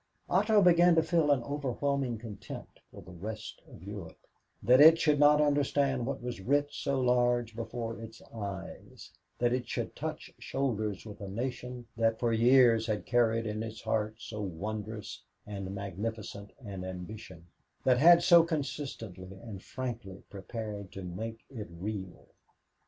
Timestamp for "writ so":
6.41-6.99